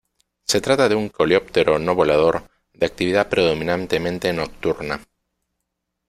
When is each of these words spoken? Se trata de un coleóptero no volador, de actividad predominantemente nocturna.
Se 0.45 0.59
trata 0.61 0.89
de 0.89 0.95
un 0.95 1.09
coleóptero 1.09 1.77
no 1.77 1.93
volador, 1.93 2.49
de 2.73 2.87
actividad 2.87 3.29
predominantemente 3.29 4.33
nocturna. 4.33 5.05